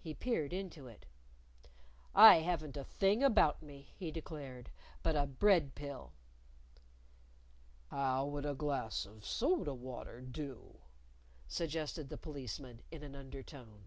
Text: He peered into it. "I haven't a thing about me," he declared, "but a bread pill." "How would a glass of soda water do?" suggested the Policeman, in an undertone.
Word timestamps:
He 0.00 0.12
peered 0.12 0.52
into 0.52 0.88
it. 0.88 1.06
"I 2.12 2.40
haven't 2.40 2.76
a 2.76 2.82
thing 2.82 3.22
about 3.22 3.62
me," 3.62 3.92
he 3.96 4.10
declared, 4.10 4.70
"but 5.04 5.14
a 5.14 5.24
bread 5.24 5.76
pill." 5.76 6.14
"How 7.88 8.26
would 8.26 8.44
a 8.44 8.54
glass 8.56 9.06
of 9.06 9.24
soda 9.24 9.74
water 9.74 10.20
do?" 10.20 10.80
suggested 11.46 12.08
the 12.08 12.18
Policeman, 12.18 12.82
in 12.90 13.04
an 13.04 13.14
undertone. 13.14 13.84